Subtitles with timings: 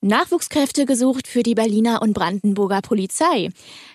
[0.00, 3.50] Nachwuchskräfte gesucht für die Berliner und Brandenburger Polizei.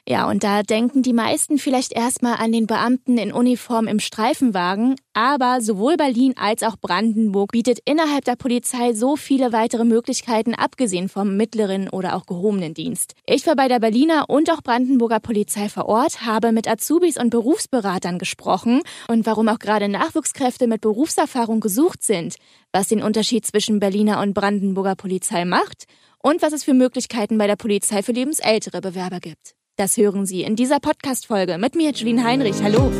[0.08, 4.96] Ja, und da denken die meisten vielleicht erstmal an den Beamten in Uniform im Streifenwagen,
[5.14, 11.10] aber sowohl Berlin als auch Brandenburg bietet innerhalb der Polizei so viele weitere Möglichkeiten, abgesehen
[11.10, 13.14] vom mittleren oder auch gehobenen Dienst.
[13.26, 17.30] Ich war bei der Berliner und auch Brandenburger Polizei vor Ort, habe mit Azubis und
[17.30, 22.36] Berufsberatern gesprochen und warum auch gerade Nachwuchskräfte mit Berufserfahrung gesucht sind,
[22.72, 25.86] was den Unterschied zwischen Berliner und Brandenburger Polizei macht
[26.22, 29.54] und was es für Möglichkeiten bei der Polizei für lebensältere Bewerber gibt.
[29.76, 32.62] Das hören Sie in dieser Podcast-Folge mit mir, Julien Heinrich.
[32.62, 32.92] Hallo.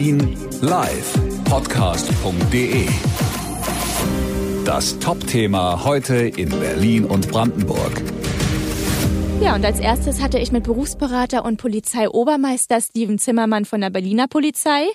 [0.00, 1.12] Berlin live.
[1.44, 2.88] Podcast.de
[4.64, 8.02] Das Top-Thema heute in Berlin und Brandenburg.
[9.42, 14.26] Ja, und als erstes hatte ich mit Berufsberater und Polizeiobermeister Steven Zimmermann von der Berliner
[14.26, 14.86] Polizei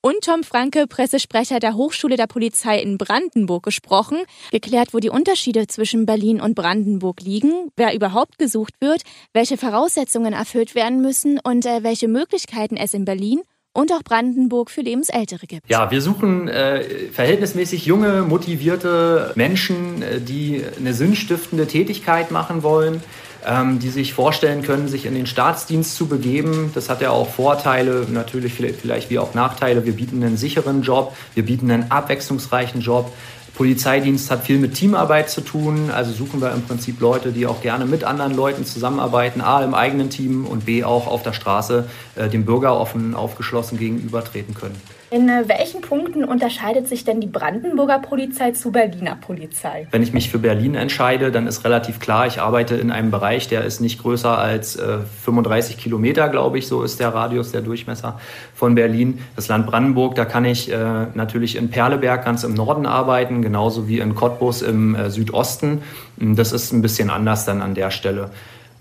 [0.00, 4.16] und Tom Franke, Pressesprecher der Hochschule der Polizei in Brandenburg, gesprochen,
[4.50, 9.02] geklärt, wo die Unterschiede zwischen Berlin und Brandenburg liegen, wer überhaupt gesucht wird,
[9.34, 13.42] welche Voraussetzungen erfüllt werden müssen und äh, welche Möglichkeiten es in Berlin
[13.74, 15.68] und auch Brandenburg für Lebensältere gibt.
[15.68, 23.02] Ja, wir suchen äh, verhältnismäßig junge, motivierte Menschen, äh, die eine sinnstiftende Tätigkeit machen wollen
[23.46, 26.70] ähm, die sich vorstellen können, sich in den Staatsdienst zu begeben.
[26.74, 29.84] Das hat ja auch Vorteile, natürlich vielleicht wie auch Nachteile.
[29.84, 33.12] Wir bieten einen sicheren Job, wir bieten einen abwechslungsreichen Job.
[33.54, 37.62] Polizeidienst hat viel mit Teamarbeit zu tun, also suchen wir im Prinzip Leute, die auch
[37.62, 41.88] gerne mit anderen Leuten zusammenarbeiten, a im eigenen Team und b auch auf der Straße
[42.16, 44.80] äh, dem Bürger offen aufgeschlossen gegenübertreten können.
[45.14, 49.86] In äh, welchen Punkten unterscheidet sich denn die Brandenburger Polizei zu Berliner Polizei?
[49.92, 53.46] Wenn ich mich für Berlin entscheide, dann ist relativ klar, ich arbeite in einem Bereich,
[53.46, 57.60] der ist nicht größer als äh, 35 Kilometer, glaube ich, so ist der Radius, der
[57.60, 58.18] Durchmesser
[58.56, 59.20] von Berlin.
[59.36, 63.86] Das Land Brandenburg, da kann ich äh, natürlich in Perleberg ganz im Norden arbeiten, genauso
[63.86, 65.82] wie in Cottbus im äh, Südosten.
[66.16, 68.30] Das ist ein bisschen anders dann an der Stelle.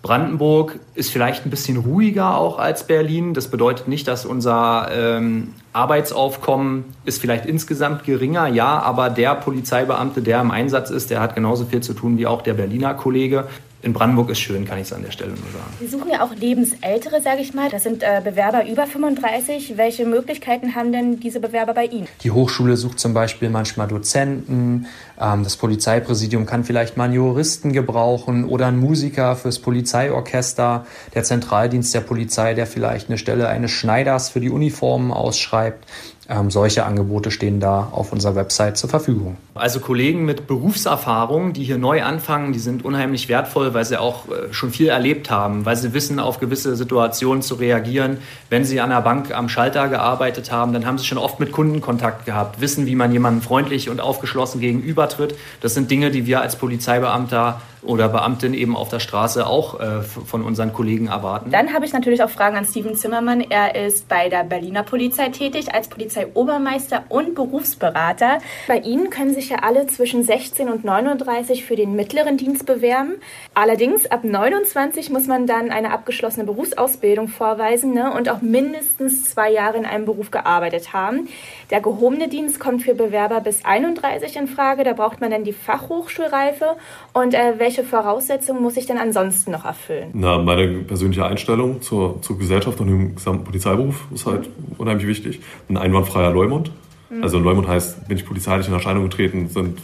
[0.03, 3.33] Brandenburg ist vielleicht ein bisschen ruhiger auch als Berlin.
[3.33, 10.21] Das bedeutet nicht, dass unser ähm, Arbeitsaufkommen ist vielleicht insgesamt geringer, ja, aber der Polizeibeamte,
[10.21, 13.47] der im Einsatz ist, der hat genauso viel zu tun wie auch der Berliner Kollege
[13.83, 15.73] in Brandenburg ist schön, kann ich es an der Stelle nur sagen.
[15.77, 17.69] Sie suchen ja auch Lebensältere, sage ich mal.
[17.69, 19.73] Das sind äh, Bewerber über 35.
[19.75, 22.07] Welche Möglichkeiten haben denn diese Bewerber bei Ihnen?
[22.23, 24.87] Die Hochschule sucht zum Beispiel manchmal Dozenten.
[25.19, 30.85] Ähm, das Polizeipräsidium kann vielleicht mal einen Juristen gebrauchen oder einen Musiker fürs Polizeiorchester.
[31.13, 35.85] Der Zentraldienst der Polizei, der vielleicht eine Stelle eines Schneiders für die Uniformen ausschreibt.
[36.29, 39.37] Ähm, solche Angebote stehen da auf unserer Website zur Verfügung.
[39.55, 44.27] Also Kollegen mit Berufserfahrung, die hier neu anfangen, die sind unheimlich wertvoll, weil sie auch
[44.29, 48.17] äh, schon viel erlebt haben, weil sie wissen, auf gewisse Situationen zu reagieren.
[48.49, 51.51] Wenn sie an der Bank am Schalter gearbeitet haben, dann haben sie schon oft mit
[51.51, 55.35] Kunden Kontakt gehabt, wissen, wie man jemandem freundlich und aufgeschlossen gegenübertritt.
[55.61, 60.01] Das sind Dinge, die wir als Polizeibeamter oder Beamtin eben auf der Straße auch äh,
[60.01, 61.51] von unseren Kollegen erwarten.
[61.51, 63.41] Dann habe ich natürlich auch Fragen an Steven Zimmermann.
[63.41, 68.39] Er ist bei der Berliner Polizei tätig als Polizeiobermeister und Berufsberater.
[68.67, 73.15] Bei Ihnen können sich ja alle zwischen 16 und 39 für den mittleren Dienst bewerben.
[73.53, 79.51] Allerdings ab 29 muss man dann eine abgeschlossene Berufsausbildung vorweisen ne, und auch mindestens zwei
[79.51, 81.27] Jahre in einem Beruf gearbeitet haben.
[81.71, 84.83] Der gehobene Dienst kommt für Bewerber bis 31 in Frage.
[84.83, 86.75] Da braucht man dann die Fachhochschulreife.
[87.13, 90.09] Und äh, welche Voraussetzungen muss ich denn ansonsten noch erfüllen?
[90.13, 95.41] Na, meine persönliche Einstellung zur, zur Gesellschaft und dem gesamten Polizeiberuf ist halt unheimlich wichtig.
[95.69, 96.71] Ein einwandfreier Leumund.
[97.09, 97.23] Mhm.
[97.23, 99.79] Also Leumund heißt, bin ich polizeilich in Erscheinung getreten, sind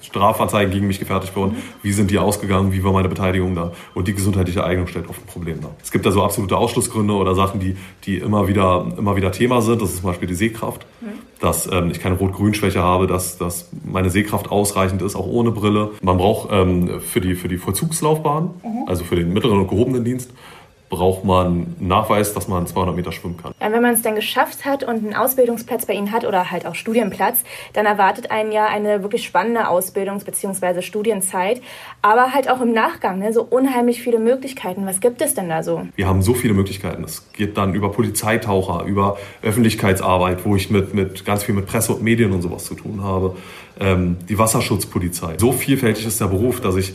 [0.00, 1.52] Strafanzeigen gegen mich gefertigt worden.
[1.52, 1.82] Mhm.
[1.82, 2.72] Wie sind die ausgegangen?
[2.72, 3.72] Wie war meine Beteiligung da?
[3.94, 5.70] Und die gesundheitliche Eignung stellt oft ein Problem dar.
[5.82, 9.60] Es gibt da so absolute Ausschlussgründe oder Sachen, die, die immer, wieder, immer wieder Thema
[9.60, 9.82] sind.
[9.82, 10.86] Das ist zum Beispiel die Sehkraft.
[11.00, 15.50] Mhm dass ähm, ich keine Rot-Grün-Schwäche habe, dass, dass meine Sehkraft ausreichend ist, auch ohne
[15.50, 15.92] Brille.
[16.02, 18.88] Man braucht ähm, für, die, für die Vollzugslaufbahn, mhm.
[18.88, 20.32] also für den mittleren und gehobenen Dienst,
[20.88, 23.52] braucht man Nachweis, dass man 200 Meter schwimmen kann.
[23.60, 26.66] Ja, wenn man es dann geschafft hat und einen Ausbildungsplatz bei Ihnen hat oder halt
[26.66, 30.82] auch Studienplatz, dann erwartet einen ja eine wirklich spannende Ausbildungs- bzw.
[30.82, 31.60] Studienzeit,
[32.02, 34.86] aber halt auch im Nachgang ne, so unheimlich viele Möglichkeiten.
[34.86, 35.86] Was gibt es denn da so?
[35.96, 37.04] Wir haben so viele Möglichkeiten.
[37.04, 41.92] Es geht dann über Polizeitaucher, über Öffentlichkeitsarbeit, wo ich mit, mit ganz viel mit Presse
[41.92, 43.36] und Medien und sowas zu tun habe,
[43.80, 45.34] ähm, die Wasserschutzpolizei.
[45.38, 46.94] So vielfältig ist der Beruf, dass ich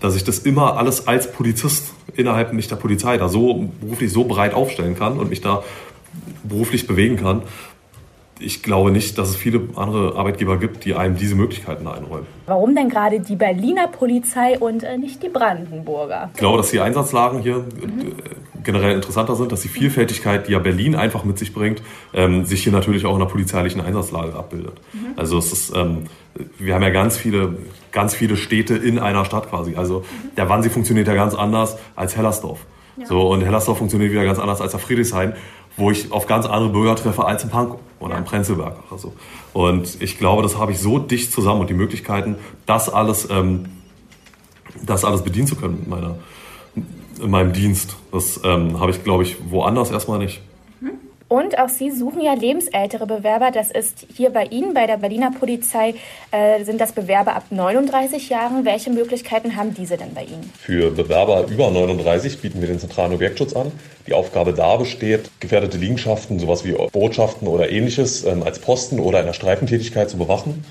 [0.00, 4.24] dass ich das immer alles als Polizist innerhalb nicht der Polizei da so beruflich so
[4.24, 5.62] breit aufstellen kann und mich da
[6.42, 7.42] beruflich bewegen kann.
[8.40, 12.26] Ich glaube nicht, dass es viele andere Arbeitgeber gibt, die einem diese Möglichkeiten einräumen.
[12.46, 16.30] Warum denn gerade die Berliner Polizei und äh, nicht die Brandenburger?
[16.32, 18.14] Ich glaube, dass die Einsatzlagen hier mhm.
[18.62, 21.82] generell interessanter sind, dass die Vielfältigkeit, die ja Berlin einfach mit sich bringt,
[22.14, 24.80] ähm, sich hier natürlich auch in der polizeilichen Einsatzlage abbildet.
[24.92, 25.14] Mhm.
[25.16, 26.04] Also es ist, ähm,
[26.58, 27.56] wir haben ja ganz viele,
[27.92, 29.74] ganz viele Städte in einer Stadt quasi.
[29.76, 30.34] Also mhm.
[30.36, 32.60] der Wannsee funktioniert ja ganz anders als Hellersdorf.
[32.98, 33.06] Ja.
[33.06, 35.34] So, und Hellersdorf funktioniert wieder ganz anders als der Friedrichshain,
[35.78, 38.18] wo ich auf ganz andere Bürger treffe als in Pankow oder ja.
[38.18, 39.14] in Prenzlberg oder so.
[39.52, 42.36] Und ich glaube, das habe ich so dicht zusammen und die Möglichkeiten,
[42.66, 43.66] das alles, ähm,
[44.84, 46.18] das alles bedienen zu können mit meiner,
[47.20, 47.96] in meinem Dienst.
[48.12, 50.42] Das ähm, habe ich, glaube ich, woanders erstmal nicht.
[51.28, 53.50] Und auch Sie suchen ja lebensältere Bewerber.
[53.50, 55.94] Das ist hier bei Ihnen, bei der Berliner Polizei,
[56.30, 58.64] äh, sind das Bewerber ab 39 Jahren.
[58.64, 60.50] Welche Möglichkeiten haben diese denn bei Ihnen?
[60.58, 63.72] Für Bewerber über 39 bieten wir den zentralen Objektschutz an.
[64.06, 69.20] Die Aufgabe da besteht, gefährdete Liegenschaften, sowas wie Botschaften oder ähnliches, ähm, als Posten oder
[69.20, 70.64] in der Streifentätigkeit zu bewachen.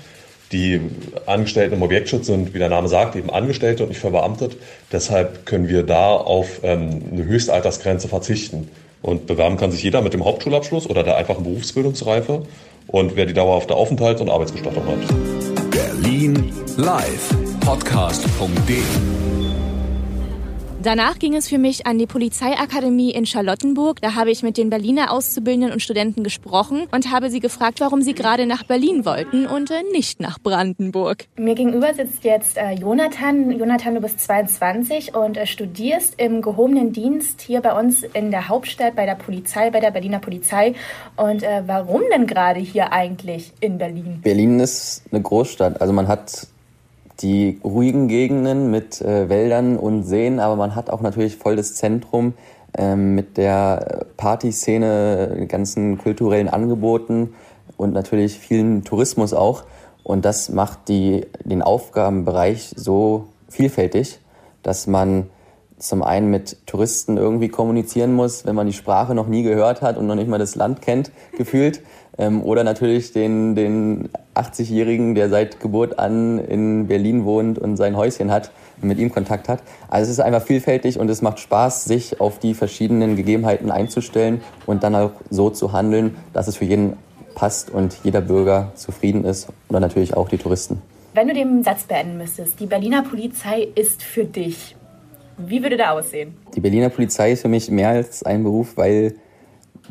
[0.50, 0.80] Die
[1.26, 4.56] Angestellten im Objektschutz sind, wie der Name sagt, eben Angestellte und nicht verbeamtet.
[4.90, 8.68] Deshalb können wir da auf ähm, eine Höchstaltersgrenze verzichten.
[9.02, 12.42] Und bewerben kann sich jeder mit dem Hauptschulabschluss oder der einfachen Berufsbildungsreife
[12.88, 15.70] und wer die dauerhafte Aufenthalts- und Arbeitsgestattung hat.
[15.70, 17.28] Berlin live
[17.60, 19.27] podcast.de
[20.80, 24.00] Danach ging es für mich an die Polizeiakademie in Charlottenburg.
[24.00, 28.00] Da habe ich mit den Berliner Auszubildenden und Studenten gesprochen und habe sie gefragt, warum
[28.00, 31.24] sie gerade nach Berlin wollten und äh, nicht nach Brandenburg.
[31.36, 33.50] Mir gegenüber sitzt jetzt äh, Jonathan.
[33.58, 38.48] Jonathan, du bist 22 und äh, studierst im gehobenen Dienst hier bei uns in der
[38.48, 40.76] Hauptstadt bei der Polizei, bei der Berliner Polizei.
[41.16, 44.20] Und äh, warum denn gerade hier eigentlich in Berlin?
[44.22, 45.80] Berlin ist eine Großstadt.
[45.80, 46.46] Also man hat
[47.20, 51.74] die ruhigen Gegenden mit äh, Wäldern und Seen, aber man hat auch natürlich voll das
[51.74, 52.34] Zentrum
[52.76, 57.34] ähm, mit der Partyszene, ganzen kulturellen Angeboten
[57.76, 59.64] und natürlich vielen Tourismus auch.
[60.04, 64.20] Und das macht die, den Aufgabenbereich so vielfältig,
[64.62, 65.28] dass man
[65.78, 69.96] zum einen mit Touristen irgendwie kommunizieren muss, wenn man die Sprache noch nie gehört hat
[69.96, 71.82] und noch nicht mal das Land kennt, gefühlt.
[72.18, 77.96] Ähm, oder natürlich den, den 80-Jährigen, der seit Geburt an in Berlin wohnt und sein
[77.96, 78.50] Häuschen hat,
[78.82, 79.62] mit ihm Kontakt hat.
[79.88, 84.40] Also es ist einfach vielfältig und es macht Spaß, sich auf die verschiedenen Gegebenheiten einzustellen
[84.66, 86.96] und dann auch so zu handeln, dass es für jeden
[87.34, 90.82] passt und jeder Bürger zufrieden ist oder natürlich auch die Touristen.
[91.14, 94.76] Wenn du den Satz beenden müsstest, die Berliner Polizei ist für dich.
[95.38, 96.34] Wie würde der aussehen?
[96.54, 99.14] Die Berliner Polizei ist für mich mehr als ein Beruf, weil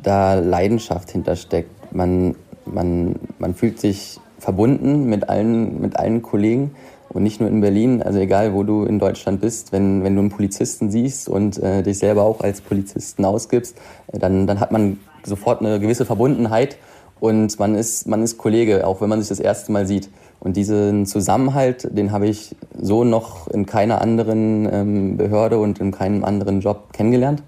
[0.03, 1.93] da Leidenschaft hintersteckt.
[1.93, 2.35] Man,
[2.65, 6.75] man, man fühlt sich verbunden mit allen, mit allen Kollegen
[7.09, 10.21] und nicht nur in Berlin, also egal wo du in Deutschland bist, wenn, wenn du
[10.21, 13.77] einen Polizisten siehst und äh, dich selber auch als Polizisten ausgibst,
[14.11, 16.77] äh, dann, dann hat man sofort eine gewisse Verbundenheit
[17.19, 20.09] und man ist, man ist Kollege, auch wenn man sich das erste Mal sieht.
[20.39, 25.91] Und diesen Zusammenhalt, den habe ich so noch in keiner anderen ähm, Behörde und in
[25.91, 27.41] keinem anderen Job kennengelernt.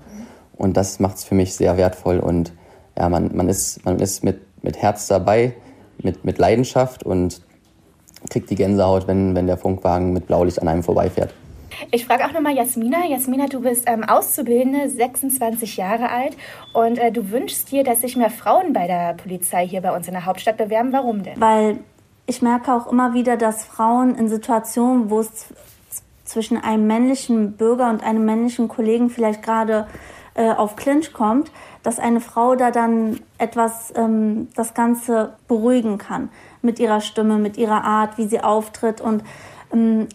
[0.58, 2.52] Und das macht es für mich sehr wertvoll und
[2.98, 5.54] ja, man, man ist, man ist mit, mit Herz dabei,
[6.02, 7.42] mit, mit Leidenschaft und
[8.30, 11.34] kriegt die Gänsehaut, wenn, wenn der Funkwagen mit Blaulicht an einem vorbeifährt.
[11.92, 13.06] Ich frage auch nochmal Jasmina.
[13.08, 16.36] Jasmina, du bist ähm, Auszubildende, 26 Jahre alt
[16.74, 20.08] und äh, du wünschst dir, dass sich mehr Frauen bei der Polizei hier bei uns
[20.08, 20.92] in der Hauptstadt bewerben.
[20.94, 21.40] Warum denn?
[21.40, 21.80] Weil
[22.26, 25.48] ich merke auch immer wieder, dass Frauen in Situationen, wo es
[26.26, 29.88] zwischen einem männlichen Bürger und einem männlichen Kollegen vielleicht gerade
[30.36, 36.30] äh, auf Clinch kommt, dass eine Frau da dann etwas ähm, das Ganze beruhigen kann
[36.62, 39.02] mit ihrer Stimme, mit ihrer Art, wie sie auftritt.
[39.02, 39.24] Und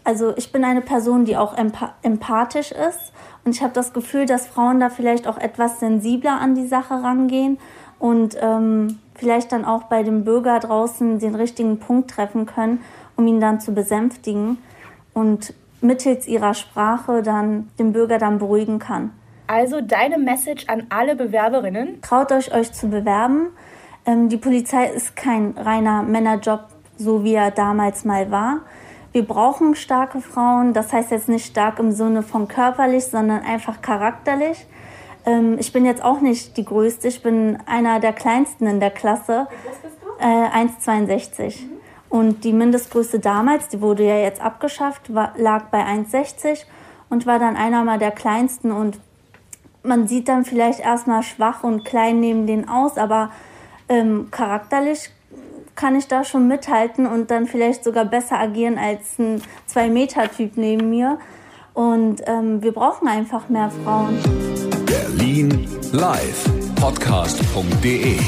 [0.02, 3.12] also ich bin eine Person, die auch empa empathisch ist.
[3.44, 6.94] Und ich habe das Gefühl, dass Frauen da vielleicht auch etwas sensibler an die Sache
[6.94, 7.58] rangehen
[7.98, 12.80] und ähm, vielleicht dann auch bei dem Bürger draußen den richtigen Punkt treffen können,
[13.16, 14.58] um ihn dann zu besänftigen
[15.12, 19.10] und mittels ihrer Sprache dann den Bürger dann beruhigen kann.
[19.46, 22.00] Also deine Message an alle Bewerberinnen?
[22.00, 23.48] Traut euch, euch zu bewerben.
[24.06, 26.64] Ähm, die Polizei ist kein reiner Männerjob,
[26.96, 28.60] so wie er damals mal war.
[29.14, 30.72] Wir brauchen starke Frauen.
[30.72, 34.66] Das heißt jetzt nicht stark im Sinne von körperlich, sondern einfach charakterlich.
[35.24, 37.06] Ähm, ich bin jetzt auch nicht die Größte.
[37.06, 39.46] Ich bin einer der Kleinsten in der Klasse.
[39.62, 40.08] Groß bist du?
[40.18, 41.62] Äh, 1,62.
[41.62, 41.70] Mhm.
[42.08, 46.64] Und die Mindestgröße damals, die wurde ja jetzt abgeschafft, war, lag bei 1,60
[47.08, 48.98] und war dann einer mal der Kleinsten und
[49.84, 53.30] man sieht dann vielleicht erstmal schwach und klein neben den aus, aber
[53.88, 55.10] ähm, charakterlich
[55.74, 60.90] kann ich da schon mithalten und dann vielleicht sogar besser agieren als ein Zwei-Meter-Typ neben
[60.90, 61.18] mir.
[61.72, 64.16] Und ähm, wir brauchen einfach mehr Frauen.
[64.86, 66.44] Berlin live
[66.76, 68.18] podcast.de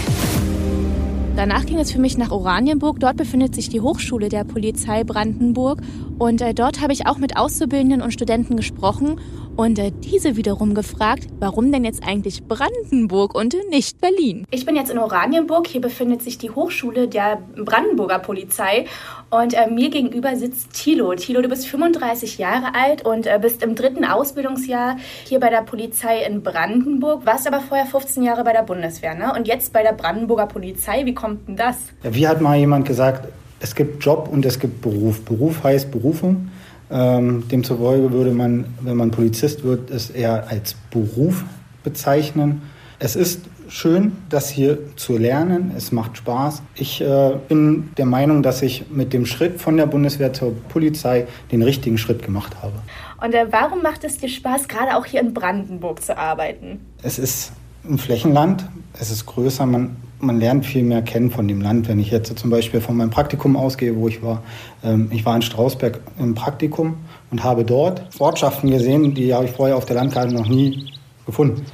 [1.37, 2.99] Danach ging es für mich nach Oranienburg.
[2.99, 5.83] Dort befindet sich die Hochschule der Polizei Brandenburg.
[6.19, 9.21] Und äh, dort habe ich auch mit Auszubildenden und Studenten gesprochen
[9.57, 14.45] und äh, diese wiederum gefragt, warum denn jetzt eigentlich Brandenburg und nicht Berlin?
[14.51, 15.67] Ich bin jetzt in Oranienburg.
[15.67, 18.87] Hier befindet sich die Hochschule der Brandenburger Polizei.
[19.31, 21.15] Und äh, mir gegenüber sitzt Thilo.
[21.15, 25.63] Thilo, du bist 35 Jahre alt und äh, bist im dritten Ausbildungsjahr hier bei der
[25.63, 27.25] Polizei in Brandenburg.
[27.25, 29.33] Warst aber vorher 15 Jahre bei der Bundeswehr, ne?
[29.35, 31.07] Und jetzt bei der Brandenburger Polizei.
[31.07, 31.77] Wie kommt denn das?
[32.03, 33.27] Ja, wie hat mal jemand gesagt,
[33.61, 35.23] es gibt Job und es gibt Beruf.
[35.23, 36.51] Beruf heißt Berufung.
[36.91, 41.45] Ähm, demzufolge würde man, wenn man Polizist wird, es eher als Beruf
[41.83, 42.63] bezeichnen.
[42.99, 45.73] Es ist schön, das hier zu lernen.
[45.77, 46.63] Es macht Spaß.
[46.75, 51.27] Ich äh, bin der Meinung, dass ich mit dem Schritt von der Bundeswehr zur Polizei
[51.51, 52.75] den richtigen Schritt gemacht habe.
[53.23, 56.81] Und äh, warum macht es dir Spaß, gerade auch hier in Brandenburg zu arbeiten?
[57.03, 57.53] Es ist
[57.89, 58.65] ein Flächenland.
[58.99, 59.67] Es ist größer.
[59.67, 61.89] Man man lernt viel mehr kennen von dem Land.
[61.89, 64.43] Wenn ich jetzt zum Beispiel von meinem Praktikum ausgehe, wo ich war,
[64.83, 66.97] ähm, ich war in Strausberg im Praktikum
[67.31, 70.91] und habe dort Ortschaften gesehen, die habe ich vorher auf der Landkarte noch nie
[71.27, 71.67] gefunden.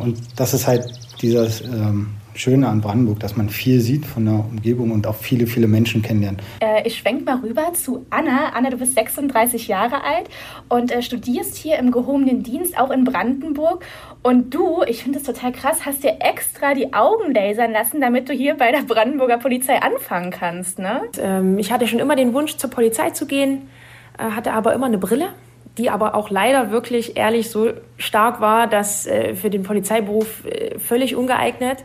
[0.00, 0.86] Und das ist halt
[1.22, 5.48] dieses ähm, Schöne an Brandenburg, dass man viel sieht von der Umgebung und auch viele,
[5.48, 6.40] viele Menschen kennenlernt.
[6.60, 8.50] Äh, ich schwenke mal rüber zu Anna.
[8.54, 10.28] Anna, du bist 36 Jahre alt
[10.68, 13.84] und äh, studierst hier im gehobenen Dienst, auch in Brandenburg.
[14.22, 18.28] Und du, ich finde das total krass, hast dir extra die Augen lasern lassen, damit
[18.28, 21.02] du hier bei der Brandenburger Polizei anfangen kannst, ne?
[21.20, 23.68] Ähm, ich hatte schon immer den Wunsch, zur Polizei zu gehen,
[24.16, 25.30] äh, hatte aber immer eine Brille
[25.76, 30.76] die aber auch leider wirklich ehrlich so stark war, dass äh, für den Polizeiberuf äh,
[30.76, 31.84] völlig ungeeignet.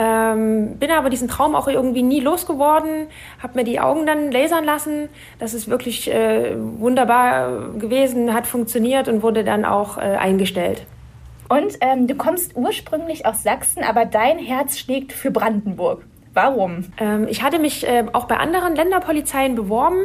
[0.00, 3.08] Ähm, bin aber diesen Traum auch irgendwie nie losgeworden,
[3.42, 5.08] habe mir die Augen dann lasern lassen.
[5.40, 10.86] Das ist wirklich äh, wunderbar gewesen, hat funktioniert und wurde dann auch äh, eingestellt.
[11.48, 16.04] Und ähm, du kommst ursprünglich aus Sachsen, aber dein Herz schlägt für Brandenburg.
[16.38, 16.84] Warum?
[16.98, 20.04] Ähm, ich hatte mich äh, auch bei anderen Länderpolizeien beworben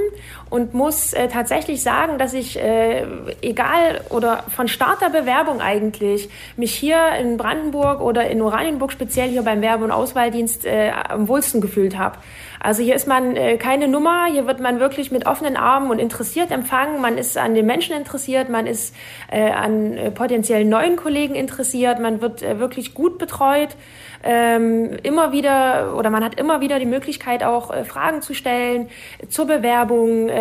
[0.49, 3.05] und muss äh, tatsächlich sagen, dass ich, äh,
[3.43, 9.29] egal oder von Start der Bewerbung eigentlich, mich hier in Brandenburg oder in Oranienburg, speziell
[9.29, 12.17] hier beim Werbe- und Auswahldienst, äh, am wohlsten gefühlt habe.
[12.63, 15.99] Also hier ist man äh, keine Nummer, hier wird man wirklich mit offenen Armen und
[15.99, 17.01] interessiert empfangen.
[17.01, 18.95] Man ist an den Menschen interessiert, man ist
[19.29, 23.75] äh, an äh, potenziellen neuen Kollegen interessiert, man wird äh, wirklich gut betreut.
[24.23, 28.87] Ähm, immer wieder oder man hat immer wieder die Möglichkeit auch äh, Fragen zu stellen
[29.27, 30.31] zur Bewerbung,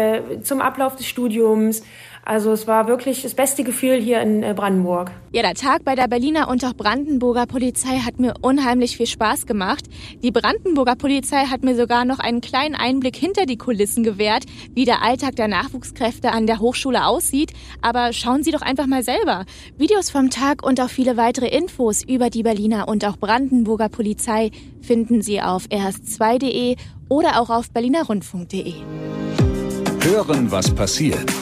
[0.43, 1.83] zum Ablauf des Studiums.
[2.25, 5.11] Also es war wirklich das beste Gefühl hier in äh, Brandenburg.
[5.33, 9.47] Ja, der Tag bei der Berliner und auch Brandenburger Polizei hat mir unheimlich viel Spaß
[9.47, 9.87] gemacht.
[10.23, 14.85] Die Brandenburger Polizei hat mir sogar noch einen kleinen Einblick hinter die Kulissen gewährt, wie
[14.85, 17.52] der Alltag der Nachwuchskräfte an der Hochschule aussieht.
[17.81, 19.45] Aber schauen Sie doch einfach mal selber.
[19.76, 24.52] Videos vom Tag und auch viele weitere Infos über die Berliner und auch Brandenburger Polizei
[24.81, 26.76] finden Sie auf rs2.de
[27.09, 28.75] oder auch auf berlinerrundfunk.de.
[30.05, 31.42] Hören, was passiert